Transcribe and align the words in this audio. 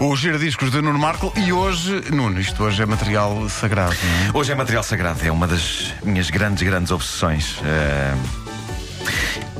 os 0.00 0.20
giradiscos 0.20 0.70
de 0.70 0.80
Nuno 0.80 0.98
Marco 0.98 1.32
e 1.36 1.52
hoje, 1.52 2.04
Nuno, 2.12 2.40
isto 2.40 2.62
hoje 2.62 2.82
é 2.82 2.86
material 2.86 3.48
sagrado, 3.48 3.96
não 4.02 4.28
é? 4.28 4.38
Hoje 4.38 4.52
é 4.52 4.54
material 4.54 4.82
sagrado, 4.82 5.20
é 5.24 5.30
uma 5.30 5.46
das 5.46 5.92
minhas 6.04 6.30
grandes, 6.30 6.62
grandes 6.62 6.92
obsessões. 6.92 7.56
Eh, 7.64 8.14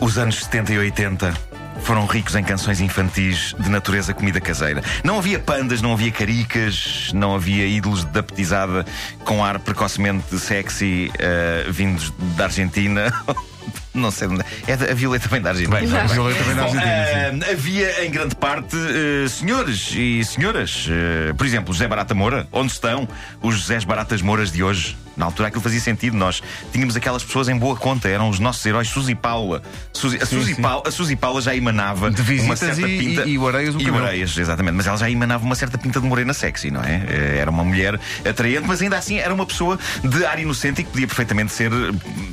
os 0.00 0.16
anos 0.16 0.44
70 0.44 0.72
e 0.74 0.78
80 0.78 1.34
foram 1.82 2.06
ricos 2.06 2.36
em 2.36 2.44
canções 2.44 2.80
infantis 2.80 3.54
de 3.58 3.68
natureza 3.68 4.14
comida 4.14 4.40
caseira. 4.40 4.82
Não 5.02 5.18
havia 5.18 5.40
pandas, 5.40 5.82
não 5.82 5.92
havia 5.92 6.12
caricas, 6.12 7.10
não 7.12 7.34
havia 7.34 7.66
ídolos 7.66 8.04
da 8.04 8.22
petizada 8.22 8.86
com 9.24 9.44
ar 9.44 9.58
precocemente 9.58 10.38
sexy 10.38 11.10
eh, 11.18 11.66
vindos 11.68 12.12
da 12.36 12.44
Argentina. 12.44 13.12
Não 13.98 14.10
sei 14.10 14.28
onde 14.28 14.44
é. 14.66 14.76
da- 14.76 14.90
a 14.90 14.94
Violeta 14.94 15.28
vem 15.28 15.40
da 15.40 15.50
Argentina. 15.50 15.80
Bem, 15.80 15.98
a 15.98 16.04
Violeta 16.06 16.42
vem 16.44 16.54
da 16.54 16.62
Bom, 16.62 16.68
Argentina, 16.68 17.04
sim. 17.44 17.50
eh, 17.50 17.52
havia 17.52 18.04
em 18.06 18.10
grande 18.10 18.34
parte 18.36 18.76
eh, 18.76 19.28
senhores 19.28 19.92
e 19.94 20.24
senhoras. 20.24 20.86
eh, 20.88 21.32
por 21.34 21.46
exemplo, 21.46 21.72
José 21.72 21.86
Barata 21.88 22.14
Moura. 22.14 22.46
Onde 22.52 22.72
estão 22.72 23.08
os 23.42 23.56
Josés 23.56 23.84
Baratas 23.84 24.22
Mouras 24.22 24.50
de 24.52 24.62
hoje? 24.62 24.96
Na 25.16 25.24
altura 25.26 25.48
aquilo 25.48 25.62
fazia 25.62 25.80
sentido. 25.80 26.16
Nós 26.16 26.40
tínhamos 26.72 26.94
aquelas 26.94 27.24
pessoas 27.24 27.48
em 27.48 27.56
boa 27.58 27.74
conta. 27.74 28.08
Eram 28.08 28.28
os 28.28 28.38
nossos 28.38 28.64
heróis. 28.64 28.86
Suzy 28.88 29.16
Paula. 29.16 29.62
Suzy- 29.92 30.18
a, 30.22 30.24
Suzy 30.26 30.54
sim. 30.54 30.62
Paula 30.62 30.84
a 30.86 30.90
Suzy 30.92 31.16
Paula 31.16 31.40
já 31.42 31.56
emanava 31.56 32.08
De 32.08 32.22
uma 32.40 32.54
certa 32.54 32.80
e- 32.82 32.98
pinta. 32.98 33.22
e- 33.22 33.30
e 33.32 33.38
o 33.38 33.48
Areias 33.48 33.74
um 33.74 33.80
E 33.80 33.90
o. 33.90 33.96
Areias, 33.96 34.38
exatamente. 34.38 34.74
Mas 34.76 34.86
ela 34.86 34.96
já 34.96 35.10
emanava 35.10 35.44
uma 35.44 35.56
certa 35.56 35.76
pinta 35.76 36.00
de 36.00 36.06
morena 36.06 36.32
sexy, 36.32 36.70
não 36.70 36.82
é? 36.84 37.36
Era 37.40 37.50
uma 37.50 37.64
mulher 37.64 37.98
atraente, 38.24 38.62
mas 38.68 38.80
ainda 38.80 38.96
assim 38.96 39.18
era 39.18 39.34
uma 39.34 39.44
pessoa 39.44 39.76
de 40.04 40.24
ar 40.24 40.38
inocente 40.38 40.82
e 40.82 40.84
que 40.84 40.90
podia 40.92 41.06
perfeitamente 41.08 41.52
ser, 41.52 41.72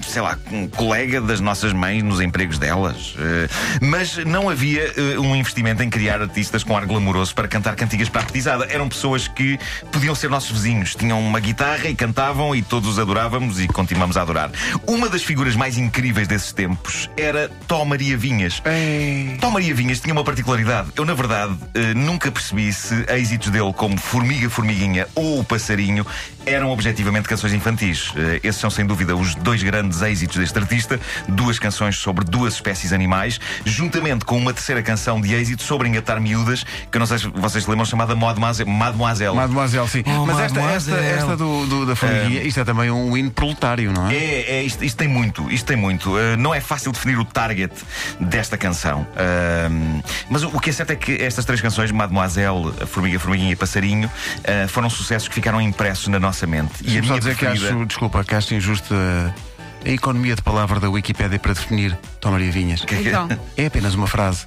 sei 0.07 0.21
lá, 0.21 0.37
um 0.51 0.67
colega 0.67 1.19
das 1.19 1.39
nossas 1.39 1.54
mães 1.73 2.03
nos 2.03 2.21
empregos 2.21 2.57
delas. 2.57 3.15
Eh, 3.17 3.47
Mas 3.81 4.17
não 4.25 4.49
havia 4.49 4.83
eh, 4.95 5.19
um 5.19 5.35
investimento 5.35 5.83
em 5.83 5.89
criar 5.89 6.21
artistas 6.21 6.63
com 6.63 6.75
ar 6.75 6.85
glamouroso 6.85 7.33
para 7.33 7.47
cantar 7.47 7.75
cantigas 7.75 8.09
para 8.09 8.21
a 8.21 8.25
petizada. 8.25 8.65
Eram 8.69 8.87
pessoas 8.89 9.27
que 9.27 9.57
podiam 9.91 10.15
ser 10.15 10.29
nossos 10.29 10.51
vizinhos. 10.51 10.95
Tinham 10.95 11.19
uma 11.19 11.39
guitarra 11.39 11.87
e 11.87 11.95
cantavam 11.95 12.55
e 12.55 12.61
todos 12.61 12.89
os 12.89 12.99
adorávamos 12.99 13.59
e 13.59 13.67
continuamos 13.67 14.17
a 14.17 14.21
adorar. 14.21 14.51
Uma 14.87 15.09
das 15.09 15.23
figuras 15.23 15.55
mais 15.55 15.77
incríveis 15.77 16.27
desses 16.27 16.51
tempos 16.51 17.09
era 17.17 17.49
Tó 17.67 17.83
Maria 17.85 18.17
Vinhas. 18.17 18.61
Ei. 18.65 19.37
Tom 19.39 19.51
Maria 19.51 19.73
Vinhas 19.73 19.99
tinha 19.99 20.13
uma 20.13 20.23
particularidade. 20.23 20.89
Eu, 20.95 21.05
na 21.05 21.13
verdade, 21.13 21.55
eh, 21.73 21.93
nunca 21.93 22.31
percebi 22.31 22.71
se 22.71 23.05
êxitos 23.09 23.49
dele 23.49 23.73
como 23.73 23.97
Formiga, 23.97 24.49
Formiguinha 24.49 25.07
ou 25.15 25.39
O 25.39 25.43
Passarinho 25.43 26.05
eram 26.45 26.69
objetivamente 26.69 27.27
canções 27.27 27.53
infantis. 27.53 28.13
Esses 28.43 28.61
são, 28.61 28.69
sem 28.69 28.85
dúvida, 28.85 29.15
os 29.15 29.35
dois 29.35 29.61
grandes 29.63 30.01
êxitos 30.01 30.37
deste 30.37 30.57
artista. 30.57 30.99
Duas 31.45 31.59
canções 31.59 31.95
sobre 31.99 32.25
duas 32.25 32.55
espécies 32.55 32.91
animais, 32.91 33.39
juntamente 33.63 34.25
com 34.25 34.35
uma 34.35 34.51
terceira 34.51 34.81
canção 34.81 35.21
de 35.21 35.31
êxito 35.35 35.61
sobre 35.61 35.87
engatar 35.87 36.19
miúdas, 36.19 36.63
que 36.63 36.97
eu 36.97 36.99
não 36.99 37.05
sei 37.05 37.19
se 37.19 37.27
vocês 37.27 37.67
lembram, 37.67 37.85
chamada 37.85 38.15
Mademoiselle. 38.15 38.67
Mademoiselle. 38.67 39.35
Mademoiselle, 39.35 39.87
sim. 39.87 40.03
Oh, 40.07 40.25
Mas 40.25 40.39
esta, 40.39 40.59
esta, 40.59 40.91
Mademoiselle. 40.91 41.05
esta 41.19 41.37
do, 41.37 41.65
do- 41.67 41.85
da 41.85 41.95
formiguinha, 41.95 42.41
isto 42.41 42.59
é 42.59 42.63
também 42.65 42.89
um 42.89 43.15
hino 43.15 43.29
proletário, 43.29 43.91
não 43.93 44.09
é? 44.09 44.15
É, 44.15 44.55
é, 44.57 44.63
isto, 44.63 44.83
isto 44.83 44.97
tem 44.97 45.07
muito, 45.07 45.47
isto 45.51 45.67
tem 45.67 45.77
muito. 45.77 46.15
Uh, 46.15 46.35
não 46.37 46.51
é 46.53 46.59
fácil 46.59 46.91
definir 46.91 47.19
o 47.19 47.25
target 47.25 47.71
desta 48.19 48.57
canção. 48.57 49.05
Um, 49.69 50.01
mas 50.31 50.41
o, 50.41 50.47
o 50.47 50.59
que 50.59 50.71
é 50.71 50.73
certo 50.73 50.89
é 50.91 50.95
que 50.95 51.11
estas 51.21 51.45
três 51.45 51.61
canções, 51.61 51.91
Mademoiselle, 51.91 52.73
a 52.81 52.87
Formiga, 52.87 53.19
Formiguinha 53.19 53.51
e 53.51 53.55
Passarinho, 53.55 54.07
uh, 54.09 54.67
foram 54.67 54.89
sucessos 54.89 55.27
que 55.27 55.35
ficaram 55.35 55.61
impressos 55.61 56.07
na 56.07 56.19
nossa 56.19 56.47
mente. 56.47 56.71
E 56.81 56.97
a 56.97 57.01
Deixa-me 57.01 57.05
só 57.07 57.13
minha 57.13 57.19
dizer 57.19 57.35
que 57.35 57.45
preferida... 57.45 57.75
acho, 57.75 57.85
desculpa, 57.85 58.23
que 58.23 58.33
acho 58.33 58.53
injusta 58.55 58.95
a 59.85 59.89
economia 59.89 60.35
de 60.35 60.41
palavra 60.41 60.79
da 60.79 60.89
Wikipédia 60.89 61.37
para 61.39 61.53
definir 61.53 61.97
Tom 62.19 62.31
Maria 62.31 62.51
Vinhas. 62.51 62.81
Que- 62.83 62.95
que- 62.97 63.07
Então. 63.09 63.29
É 63.55 63.67
apenas 63.67 63.93
uma 63.95 64.07
frase. 64.07 64.45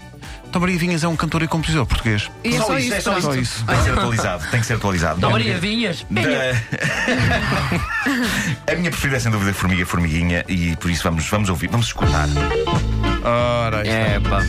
Tom 0.53 0.61
Maria 0.61 0.79
Vinhas 0.79 1.05
é 1.05 1.09
um 1.09 1.17
cantor 1.17 1.43
e 1.43 1.49
compositor 1.49 1.85
português. 1.87 2.31
E 2.43 2.55
é 2.55 2.59
só 2.59 2.79
isso, 2.79 2.95
é 2.95 3.01
só 3.01 3.19
isso. 3.19 3.35
isso. 3.39 3.65
Tem 3.67 3.77
que 3.77 3.83
ser 3.85 3.93
atualizado. 3.93 4.45
Tem 4.51 4.61
que 4.61 4.67
ser 4.67 4.75
atualizado. 4.75 5.21
Dó 5.21 5.31
Maria 5.31 5.59
Vinhas. 5.59 6.05
Da- 6.11 6.23
a 8.73 8.77
minha 8.77 8.91
preferida 8.91 9.17
é 9.19 9.21
sem 9.21 9.31
dúvida 9.31 9.53
Formiga, 9.55 9.85
Formiguinha 9.87 10.45
e 10.49 10.75
por 10.77 10.91
isso 10.91 11.03
vamos, 11.05 11.29
vamos 11.29 11.49
ouvir, 11.51 11.69
vamos 11.69 11.87
escutar. 11.87 12.27
Ora, 13.25 13.83
está. 13.83 13.95
É, 13.95 14.21
pá. 14.21 14.41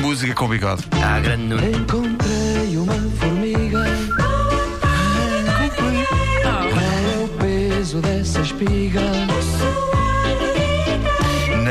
música 0.00 0.32
com 0.34 0.48
bigode. 0.48 0.84
Ah, 1.02 1.18
grande 1.20 1.42
Nuno. 1.44 1.76
Encontrei 1.76 2.76
uma 2.76 2.94
formiga. 3.18 3.84
Qual 6.42 6.78
é 6.78 7.24
o 7.24 7.28
peso 7.38 8.00
dessa 8.00 8.40
espiga? 8.40 9.00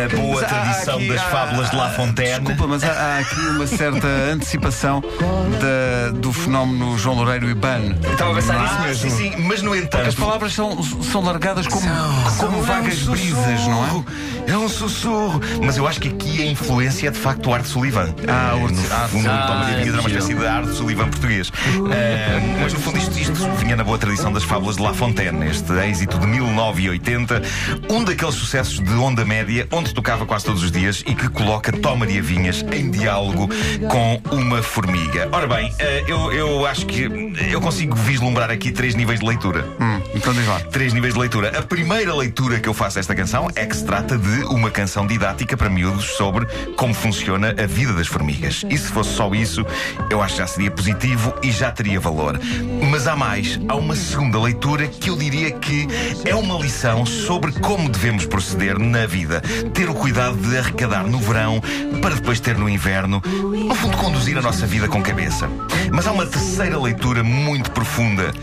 Na 0.07 0.21
boa 0.21 0.41
há 0.41 0.45
tradição 0.45 0.95
aqui- 0.95 1.07
das 1.09 1.21
há- 1.21 1.25
fábulas 1.25 1.69
de 1.69 1.75
La 1.75 1.89
Fontaine. 1.89 2.39
Desculpa, 2.39 2.67
mas 2.67 2.83
há, 2.83 2.91
há 2.91 3.17
aqui 3.19 3.39
uma 3.41 3.67
certa 3.67 4.07
antecipação 4.33 5.01
da- 5.59 6.11
do 6.17 6.31
fenómeno 6.33 6.97
João 6.97 7.15
Loureiro 7.17 7.49
e 7.49 7.53
Ban. 7.53 7.95
Estava 8.11 8.31
a 8.31 8.35
pensar 8.35 8.61
nisso 8.61 8.81
mesmo. 8.81 9.09
sim, 9.09 9.31
sim, 9.31 9.35
mas 9.43 9.61
no 9.61 9.75
entanto. 9.75 10.07
As 10.07 10.15
palavras 10.15 10.53
são, 10.53 10.81
são 10.83 11.21
largadas 11.23 11.67
como, 11.67 11.87
como 12.37 12.61
vagas 12.63 12.99
é 13.05 13.09
um 13.09 13.11
brisas, 13.11 13.67
não 13.67 13.85
é? 13.85 13.89
É 14.47 14.57
um 14.57 14.67
sussurro. 14.69 15.41
Mas 15.63 15.77
eu 15.77 15.87
acho 15.87 15.99
que 15.99 16.09
aqui 16.09 16.41
a 16.41 16.45
influência 16.45 17.07
é 17.07 17.11
de 17.11 17.17
facto 17.19 17.49
o 17.49 17.53
Arte 17.53 17.67
Sullivan. 17.69 18.13
Ah, 18.27 18.55
o 18.55 18.59
Eh, 18.61 18.93
Arte- 18.93 19.11
fundo, 19.11 19.29
ah, 19.29 19.65
Vinhas 19.69 19.87
era 19.87 19.99
uma 20.01 20.09
é 20.09 20.11
espécie 20.13 20.33
de 20.33 20.45
Arte 20.47 20.73
Sullivan 20.75 21.07
português. 21.09 21.51
Eh, 21.91 22.39
mas 22.61 22.73
no 22.73 22.79
fundo 22.79 22.97
isto, 22.97 23.17
isto 23.17 23.33
vinha 23.57 23.75
na 23.75 23.83
boa 23.83 23.97
tradição 23.97 24.31
das 24.31 24.43
fábulas 24.43 24.75
de 24.77 24.81
La 24.83 24.93
Fontaine, 24.93 25.45
este 25.47 25.71
êxito 25.73 26.17
de 26.19 26.27
1980, 26.27 27.41
um 27.89 28.03
daqueles 28.03 28.35
sucessos 28.35 28.79
de 28.79 28.93
onda 28.93 29.23
média, 29.25 29.67
onde 29.71 29.93
tocava 29.93 30.25
quase 30.25 30.45
todos 30.45 30.63
os 30.63 30.71
dias 30.71 31.03
e 31.05 31.13
que 31.15 31.29
coloca 31.29 31.71
Tom 31.71 31.97
Maria 31.97 32.21
Vinhas 32.21 32.63
em 32.71 32.89
diálogo 32.91 33.49
com 33.89 34.21
uma 34.35 34.61
formiga. 34.61 35.29
Ora 35.31 35.47
bem, 35.47 35.73
eh, 35.79 36.03
eu, 36.07 36.31
eu 36.31 36.65
acho 36.65 36.85
que 36.85 37.03
eu 37.51 37.61
consigo 37.61 37.95
vislumbrar 37.95 38.49
aqui 38.49 38.71
três 38.71 38.95
níveis 38.95 39.19
de 39.19 39.25
leitura. 39.25 39.65
Hum, 39.79 40.01
então 40.15 40.33
diz 40.33 40.47
lá. 40.47 40.59
Três 40.71 40.93
níveis 40.93 41.13
de 41.13 41.19
leitura. 41.19 41.57
A 41.57 41.61
primeira 41.61 42.13
leitura 42.15 42.59
que 42.59 42.67
eu 42.67 42.73
faço 42.73 42.95
desta 42.95 43.15
canção 43.15 43.47
é 43.55 43.65
que 43.65 43.75
se 43.75 43.85
trata 43.85 44.17
de 44.17 44.30
uma 44.45 44.71
canção 44.71 45.05
didática 45.05 45.55
para 45.55 45.69
miúdos 45.69 46.05
sobre 46.05 46.45
como 46.75 46.93
funciona 46.93 47.55
a 47.57 47.65
vida 47.65 47.93
das 47.93 48.07
formigas. 48.07 48.63
E 48.69 48.77
se 48.77 48.87
fosse 48.87 49.13
só 49.13 49.33
isso, 49.33 49.65
eu 50.09 50.21
acho 50.21 50.35
que 50.35 50.41
já 50.41 50.47
seria 50.47 50.71
positivo 50.71 51.33
e 51.43 51.51
já 51.51 51.71
teria 51.71 51.99
valor. 51.99 52.39
Mas 52.89 53.07
há 53.07 53.15
mais. 53.15 53.59
Há 53.67 53.75
uma 53.75 53.95
segunda 53.95 54.39
leitura 54.39 54.87
que 54.87 55.09
eu 55.09 55.17
diria 55.17 55.51
que 55.51 55.87
é 56.25 56.35
uma 56.35 56.57
lição 56.59 57.05
sobre 57.05 57.51
como 57.53 57.89
devemos 57.89 58.25
proceder 58.25 58.79
na 58.79 59.05
vida. 59.05 59.41
Ter 59.73 59.89
o 59.89 59.93
cuidado 59.93 60.37
de 60.37 60.57
arrecadar 60.57 61.05
no 61.05 61.19
verão 61.19 61.61
para 62.01 62.15
depois 62.15 62.39
ter 62.39 62.57
no 62.57 62.69
inverno. 62.69 63.21
No 63.25 63.75
fundo, 63.75 63.97
conduzir 63.97 64.37
a 64.37 64.41
nossa 64.41 64.65
vida 64.65 64.87
com 64.87 65.01
cabeça. 65.01 65.49
Mas 65.91 66.07
há 66.07 66.11
uma 66.11 66.25
terceira 66.25 66.79
leitura 66.79 67.23
muito 67.23 67.71
profunda 67.71 68.33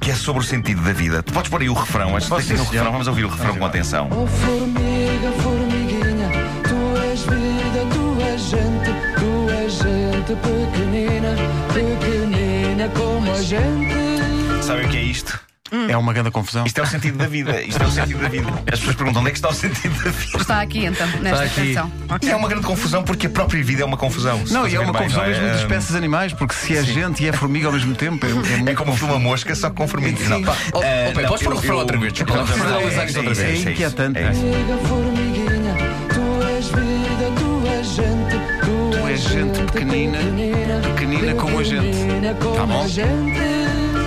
que 0.00 0.10
é 0.10 0.14
sobre 0.14 0.42
o 0.42 0.44
sentido 0.44 0.82
da 0.82 0.92
vida. 0.92 1.22
Tu 1.22 1.32
podes 1.32 1.50
pôr 1.50 1.60
aí 1.60 1.68
o 1.68 1.74
refrão, 1.74 2.16
acho 2.16 2.26
que 2.26 2.30
Posso, 2.30 2.48
tem 2.48 2.56
ter 2.56 2.62
o 2.62 2.64
refrão. 2.64 2.92
Vamos 2.92 3.08
ouvir 3.08 3.24
o 3.24 3.28
refrão 3.28 3.56
com 3.56 3.64
atenção. 3.64 4.08
Oh 4.10 4.26
formiga, 4.26 5.32
formiguinha, 5.42 6.30
tu 6.64 7.00
és 7.02 7.20
vida, 7.20 7.86
tu 7.92 8.22
és 8.22 8.40
gente, 8.40 8.90
tu 9.18 9.50
és 9.50 9.72
gente 9.72 10.36
pequenina, 10.36 11.34
pequenina 11.72 12.88
como 12.90 13.32
a 13.32 13.42
gente. 13.42 14.62
Sabem 14.62 14.86
o 14.86 14.88
que 14.88 14.96
é 14.96 15.02
isto? 15.02 15.45
É 15.88 15.96
uma 15.96 16.12
grande 16.12 16.30
confusão. 16.30 16.64
Isto 16.66 16.78
é 16.80 16.82
o 16.82 16.86
sentido 16.86 17.18
da 17.18 17.26
vida. 17.26 17.60
Isto 17.62 17.82
é 17.82 17.86
o 17.86 17.90
sentido 17.90 18.20
da 18.20 18.28
vida. 18.28 18.48
As 18.72 18.78
pessoas 18.78 18.96
perguntam 18.96 19.20
onde 19.22 19.30
é 19.30 19.32
que 19.32 19.38
está 19.38 19.48
o 19.48 19.54
sentido 19.54 19.94
da 20.04 20.10
vida. 20.10 20.38
Está 20.38 20.60
aqui 20.60 20.84
então, 20.86 21.06
nesta 21.20 21.44
aqui. 21.44 21.74
canção. 21.74 21.92
Ok. 22.08 22.30
É 22.30 22.36
uma 22.36 22.48
grande 22.48 22.64
confusão 22.66 23.02
porque 23.02 23.26
a 23.26 23.30
própria 23.30 23.62
vida 23.64 23.82
é 23.82 23.84
uma 23.84 23.96
confusão. 23.96 24.40
Não, 24.50 24.66
e 24.68 24.74
é 24.74 24.80
uma 24.80 24.92
bem, 24.92 25.02
confusão 25.02 25.22
não 25.22 25.30
é? 25.30 25.32
mesmo 25.40 25.50
de 25.56 25.62
espécies 25.62 25.94
animais, 25.96 26.32
porque 26.32 26.54
se 26.54 26.76
é 26.76 26.82
gente 26.82 27.22
e 27.24 27.28
é 27.28 27.32
formiga 27.32 27.66
ao 27.66 27.72
mesmo 27.72 27.94
tempo, 27.94 28.24
é, 28.26 28.30
é 28.30 28.32
muito 28.56 28.68
É 28.68 28.74
como 28.74 28.92
o 28.92 28.96
filme 28.96 29.14
A 29.14 29.18
Mosca, 29.18 29.54
só 29.54 29.70
que 29.70 29.76
com 29.76 29.88
formigas. 29.88 30.28
Não. 30.28 30.42
Ó, 30.42 30.50
ó, 30.74 30.80
Ah, 30.80 30.82
Pedro, 31.06 31.22
não, 31.22 31.28
podes 31.28 31.44
pôr 31.44 31.52
o 31.54 31.56
refrão 31.58 31.76
outra 31.78 31.98
vez, 31.98 32.12
desculpa 32.12 32.34
é- 32.34 32.36
é 32.36 32.40
outra 33.18 33.22
vez. 33.34 33.40
é 33.66 33.70
inquietante. 33.70 34.18
é. 34.18 34.32
Formiga, 34.32 34.76
tu 36.14 36.46
és 36.46 36.66
vida, 36.68 37.32
tu 37.38 37.68
és 37.68 37.86
gente, 37.86 38.36
tu, 38.64 38.90
Tu 39.00 39.08
és 39.08 39.20
gente 39.20 39.72
pequenina, 39.72 40.18
pequenina 40.94 41.34
como 41.34 41.58
a 41.58 41.62
gente. 41.64 41.96
Tá 42.56 42.66
bom? 42.66 42.86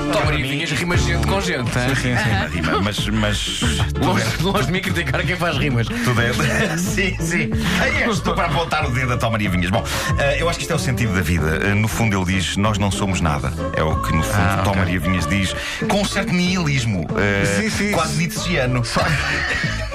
A 0.09 0.13
gente. 0.13 0.19
Dó 0.19 0.25
Maria 0.25 0.47
Vinhas 0.47 0.71
rima 0.71 0.97
gente 0.97 1.27
com 1.27 1.41
gente. 1.41 1.77
hein? 1.77 1.95
Sim, 1.95 2.15
sim. 2.15 2.55
Rima, 2.55 2.81
Mas, 2.81 3.07
mas 3.07 3.59
tudo 3.93 4.07
Longe, 4.07 4.23
é, 4.23 4.41
longe 4.43 4.65
de 4.65 4.71
mim 4.71 4.81
criticar 4.81 5.23
quem 5.25 5.35
faz 5.35 5.57
rimas. 5.57 5.87
tudo 5.87 6.21
é. 6.21 6.31
sim, 6.77 7.15
sim. 7.19 7.49
Aí 7.81 8.09
estou 8.09 8.33
para 8.33 8.47
apontar 8.47 8.85
o 8.85 8.91
dedo 8.91 9.13
a 9.13 9.17
Tom 9.17 9.31
Maria 9.31 9.49
Vinhas. 9.49 9.69
Bom, 9.69 9.83
ah, 10.17 10.35
eu 10.37 10.49
acho 10.49 10.57
que 10.59 10.63
isto 10.63 10.71
é 10.71 10.75
o 10.75 10.79
sentido 10.79 11.13
da 11.13 11.21
vida. 11.21 11.59
Ah, 11.71 11.75
no 11.75 11.87
fundo, 11.87 12.15
ele 12.17 12.25
diz: 12.37 12.57
Nós 12.57 12.77
não 12.77 12.91
somos 12.91 13.21
nada. 13.21 13.51
É 13.75 13.83
o 13.83 14.01
que, 14.01 14.13
no 14.13 14.23
fundo, 14.23 14.35
Ah, 14.37 14.61
Tom. 14.63 14.75
Maria 14.75 14.99
Vinhas 14.99 15.27
diz, 15.27 15.55
com 15.89 16.01
um 16.01 16.05
certo 16.05 16.33
nihilismo. 16.33 17.05
ah, 17.11 17.45
Sim, 17.61 17.69
sim. 17.69 17.91
Quase 17.91 18.17
nietzscheano. 18.17 18.81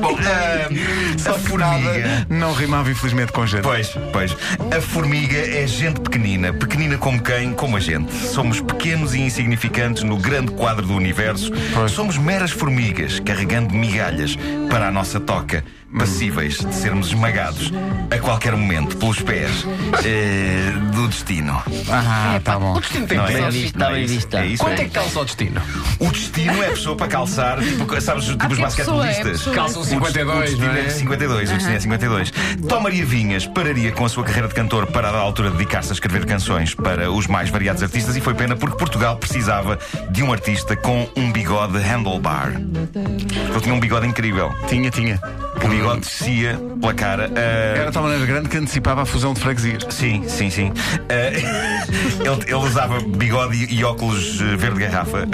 Bom, 0.00 0.16
ah, 0.24 0.68
a 1.14 1.18
Só 1.18 1.38
formiga. 1.38 1.66
nada 1.66 2.26
não 2.28 2.52
rimava 2.52 2.90
infelizmente 2.90 3.32
com 3.32 3.46
gente. 3.46 3.62
Pois, 3.62 3.88
pois. 4.12 4.36
A 4.76 4.80
formiga 4.80 5.36
é 5.36 5.66
gente 5.66 6.00
pequenina. 6.00 6.52
Pequenina 6.52 6.98
como 6.98 7.22
quem? 7.22 7.52
Como 7.52 7.76
a 7.76 7.80
gente. 7.80 8.12
Somos 8.12 8.60
pequenos 8.60 9.14
e 9.14 9.20
insignificantes 9.20 10.02
no 10.02 10.16
grande 10.16 10.52
quadro 10.52 10.86
do 10.86 10.94
universo. 10.94 11.50
Pois. 11.72 11.92
Somos 11.92 12.18
meras 12.18 12.50
formigas 12.50 13.20
carregando 13.20 13.74
migalhas 13.74 14.36
para 14.70 14.88
a 14.88 14.90
nossa 14.90 15.20
toca. 15.20 15.64
Passíveis 15.98 16.58
de 16.58 16.74
sermos 16.74 17.08
esmagados 17.08 17.72
a 18.10 18.18
qualquer 18.18 18.56
momento 18.56 18.96
pelos 18.96 19.20
pés 19.20 19.64
eh, 20.04 20.72
do 20.92 21.08
destino. 21.08 21.62
Ah, 21.90 22.40
tá 22.42 22.58
bom. 22.58 22.74
O 22.74 22.80
destino 22.80 23.06
tem 23.06 23.16
Não 23.18 23.26
é? 23.26 23.40
Não 23.40 23.50
visto, 23.50 23.64
é 23.64 23.66
está 23.68 23.90
bem 23.90 24.04
isso. 24.04 24.14
visto. 24.14 24.36
É 24.36 24.46
isso, 24.46 24.62
Quanto 24.64 24.78
é. 24.78 24.82
é 24.82 24.84
que 24.86 24.90
calça 24.90 25.20
o 25.20 25.24
destino? 25.24 25.60
O 26.00 26.10
destino 26.10 26.62
é 26.62 26.66
a 26.66 26.70
pessoa 26.70 26.96
para 26.96 27.06
calçar, 27.08 27.58
tipo, 27.60 28.00
sabes, 28.00 28.24
tipo 28.26 28.46
os 28.46 28.56
que 28.56 28.62
é 28.62 28.66
pessoa, 28.66 29.04
é 29.04 29.08
basquetebolistas. 29.08 29.24
pessoa. 29.38 29.56
Calçam 29.56 29.82
O 29.82 29.84
52, 29.84 30.50
destino 30.50 30.72
é 30.72 30.80
é? 30.80 30.88
52, 30.90 31.50
o 31.50 31.54
destino 31.54 31.76
é 31.76 31.80
52. 31.80 32.32
Tom 32.68 32.80
Maria 32.80 33.04
Vinhas 33.06 33.46
pararia 33.46 33.92
com 33.92 34.04
a 34.04 34.08
sua 34.08 34.24
carreira 34.24 34.48
de 34.48 34.54
cantor 34.54 34.86
para 34.86 35.08
a 35.08 35.16
altura 35.18 35.50
de 35.50 35.56
dedicar-se 35.58 35.90
a 35.90 35.94
escrever 35.94 36.26
canções 36.26 36.74
para 36.74 37.10
os 37.10 37.26
mais 37.26 37.50
variados 37.50 37.82
artistas 37.82 38.16
e 38.16 38.20
foi 38.20 38.34
pena 38.34 38.56
porque 38.56 38.76
Portugal 38.76 39.16
precisava 39.16 39.78
de 40.10 40.22
um 40.22 40.32
artista 40.32 40.76
com 40.76 41.08
um 41.16 41.30
bigode 41.32 41.78
handlebar. 41.78 42.52
Ele 42.54 43.60
tinha 43.62 43.74
um 43.74 43.80
bigode 43.80 44.06
incrível. 44.06 44.52
Tinha, 44.68 44.90
tinha. 44.90 45.20
O 45.64 45.68
bigode 45.68 46.00
descia 46.00 46.60
pela 46.80 46.94
cara. 46.94 47.30
ah, 47.34 47.40
Era 47.78 47.86
de 47.86 47.92
tal 47.92 48.02
maneira 48.02 48.26
grande 48.26 48.48
que 48.48 48.56
antecipava 48.56 49.02
a 49.02 49.06
fusão 49.06 49.32
de 49.32 49.40
freguesias. 49.40 49.86
Sim, 49.90 50.24
sim, 50.28 50.50
sim. 50.50 50.72
Ah, 51.08 51.30
ele, 52.24 52.42
ele 52.46 52.54
usava 52.54 53.00
bigode 53.00 53.56
e, 53.64 53.74
e 53.78 53.84
óculos 53.84 54.40
eh, 54.40 54.56
verde 54.56 54.80
garrafa 54.80 55.26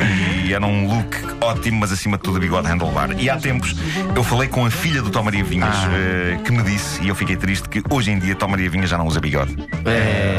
e 0.44 0.52
era 0.52 0.64
um 0.64 0.86
look 0.88 1.16
ótimo, 1.40 1.80
mas 1.80 1.92
acima 1.92 2.16
de 2.16 2.22
tudo 2.22 2.38
bigode 2.38 2.66
handlebar. 2.68 3.10
E 3.18 3.28
há 3.28 3.36
tempos 3.36 3.74
eu 4.14 4.22
falei 4.24 4.48
com 4.48 4.64
a 4.66 4.70
filha 4.70 5.02
do 5.02 5.10
Tom 5.10 5.22
Maria 5.24 5.42
Vinhas 5.44 5.74
Ah. 5.74 5.88
eh, 5.92 6.38
que 6.44 6.52
me 6.52 6.62
disse, 6.62 7.02
e 7.02 7.08
eu 7.08 7.14
fiquei 7.14 7.36
triste, 7.36 7.68
que 7.68 7.82
hoje 7.90 8.10
em 8.10 8.18
dia 8.18 8.34
Tom 8.34 8.48
Maria 8.48 8.68
Vinhas 8.70 8.88
já 8.90 8.96
não 8.98 9.06
usa 9.06 9.20
bigode. 9.20 9.56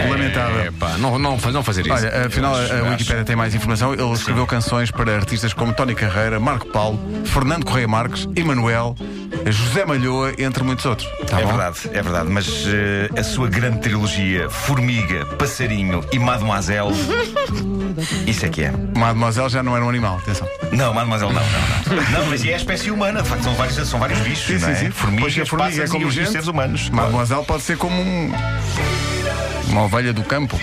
Lamentável. 0.09 0.59
É 0.61 0.71
pá, 0.71 0.97
não, 0.97 1.17
não, 1.19 1.37
não 1.37 1.63
fazer 1.63 1.81
isso. 1.81 1.93
Olha, 1.93 2.25
afinal, 2.27 2.55
acho- 2.55 2.73
a 2.73 2.77
eu 2.77 2.85
Wikipédia 2.91 3.23
tem 3.23 3.35
mais 3.35 3.53
informação. 3.55 3.93
Ele 3.93 4.11
escreveu 4.13 4.45
canções 4.45 4.91
para 4.91 5.15
artistas 5.15 5.53
como 5.53 5.73
Tony 5.73 5.95
Carreira, 5.95 6.39
Marco 6.39 6.67
Paulo, 6.67 6.99
Fernando 7.25 7.65
Correia 7.65 7.87
Marques, 7.87 8.27
Emanuel, 8.35 8.95
José 9.47 9.85
Malhoa, 9.85 10.33
entre 10.37 10.63
muitos 10.63 10.85
outros. 10.85 11.07
Tá 11.27 11.39
é 11.39 11.43
bom? 11.43 11.47
verdade, 11.49 11.77
é 11.91 12.01
verdade, 12.01 12.29
mas 12.29 12.47
eh, 12.67 13.09
a 13.19 13.23
sua 13.23 13.47
grande 13.47 13.79
trilogia 13.79 14.49
Formiga, 14.49 15.25
Passarinho 15.37 16.03
e 16.11 16.19
Mademoiselle, 16.19 16.91
isso 18.27 18.45
é 18.45 18.49
que 18.49 18.63
é. 18.63 18.71
Mademoiselle 18.95 19.49
já 19.49 19.63
não 19.63 19.75
era 19.75 19.83
um 19.85 19.89
animal, 19.89 20.17
atenção. 20.17 20.47
Não, 20.71 20.93
Mademoiselle 20.93 21.33
não, 21.33 21.41
não, 21.41 21.95
não. 22.03 22.19
Não, 22.19 22.25
mas 22.27 22.45
é 22.45 22.53
a 22.53 22.57
espécie 22.57 22.91
humana, 22.91 23.21
de 23.21 23.29
facto, 23.29 23.43
são 23.43 23.53
vários, 23.55 23.87
são 23.87 23.99
vários 23.99 24.19
bichos, 24.19 24.45
Sim, 24.45 24.53
não 24.53 24.59
sim, 24.59 24.71
é? 24.71 24.75
sim. 24.75 24.85
Pois 24.91 24.95
Formigas, 24.95 25.33
que 25.33 25.41
a 25.41 25.45
formiga 25.45 25.83
é 25.83 25.87
como 25.87 26.07
os 26.07 26.13
seres 26.13 26.47
humanos. 26.47 26.89
Mademoiselle 26.89 27.45
pode 27.45 27.63
ser 27.63 27.77
como 27.77 28.01
um. 28.01 28.31
Uma 29.69 29.83
ovelha 29.83 30.11
do 30.13 30.23
campo. 30.23 30.59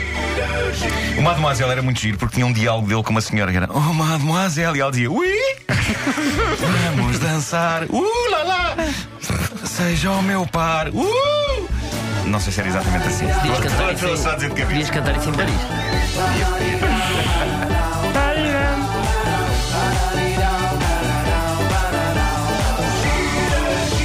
O 1.17 1.23
Mademoiselle 1.23 1.71
era 1.73 1.83
muito 1.83 2.01
giro 2.01 2.17
porque 2.19 2.35
tinha 2.35 2.47
um 2.47 2.53
diálogo 2.53 2.87
dele 2.87 3.03
com 3.03 3.11
uma 3.11 3.21
senhora 3.21 3.51
que 3.51 3.57
era 3.57 3.69
Oh 3.73 3.93
Mademoiselle, 3.93 4.79
e 4.79 4.81
ela 4.81 4.91
dizia 4.91 5.11
Ui, 5.11 5.27
vamos 6.95 7.19
dançar, 7.19 7.85
uh 7.85 8.31
lá 8.31 8.43
lá, 8.43 8.77
seja 9.65 10.11
o 10.11 10.23
meu 10.23 10.47
par, 10.47 10.89
uh. 10.89 11.69
Não 12.27 12.39
sei 12.41 12.53
se 12.53 12.61
era 12.61 12.69
exatamente 12.69 13.09
assim. 13.09 13.27
Devias 13.27 13.59
cantar 13.61 13.93
isso 13.95 14.45
em- 14.45 14.49
devias 14.55 14.91
cantar 14.91 15.17
isso 15.17 15.29
em 15.31 15.33
Paris. 15.33 15.55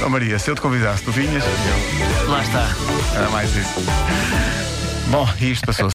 Oh 0.04 0.08
Maria, 0.08 0.38
se 0.38 0.50
eu 0.50 0.54
te 0.54 0.60
convidasse, 0.60 1.02
tu 1.02 1.10
vinhas? 1.12 1.42
Lá 2.28 2.42
está. 2.42 2.66
Era 3.16 3.30
mais 3.30 3.54
isso. 3.56 3.74
Bom, 5.08 5.28
e 5.40 5.52
isto 5.52 5.66
passou 5.66 5.86